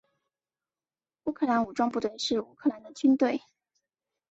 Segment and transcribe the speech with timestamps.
[1.25, 3.39] 乌克兰武装部队是乌克兰的军队。